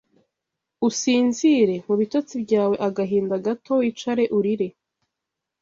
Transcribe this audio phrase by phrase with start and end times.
[0.87, 4.67] usinzire; mu bitotsi byawe Agahinda gato wicare urire